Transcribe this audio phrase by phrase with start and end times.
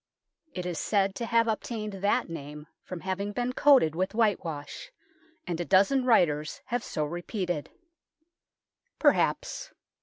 [0.55, 4.91] It is said to have obtained that name from having been coated with whitewash,
[5.45, 7.69] and a dozen writers have so repeated.
[8.97, 9.71] Perhaps.